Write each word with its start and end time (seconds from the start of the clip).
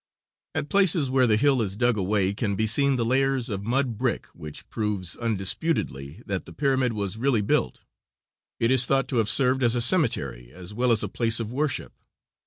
At 0.55 0.67
places 0.67 1.11
where 1.11 1.27
the 1.27 1.37
hill 1.37 1.61
is 1.61 1.75
dug 1.75 1.95
away 1.95 2.33
can 2.33 2.55
be 2.55 2.65
seen 2.65 2.95
the 2.95 3.05
layers 3.05 3.49
of 3.49 3.61
mud 3.61 3.99
brick, 3.99 4.25
which 4.33 4.67
proves 4.71 5.15
undisputedly 5.15 6.23
that 6.25 6.45
the 6.45 6.53
pyramid 6.53 6.93
was 6.93 7.17
really 7.17 7.41
built. 7.43 7.81
It 8.59 8.71
is 8.71 8.87
thought 8.87 9.07
to 9.09 9.17
have 9.17 9.29
served 9.29 9.61
as 9.61 9.75
a 9.75 9.79
cemetery 9.81 10.51
as 10.51 10.73
well 10.73 10.91
as 10.91 11.03
a 11.03 11.07
place 11.07 11.39
of 11.39 11.53
worship. 11.53 11.93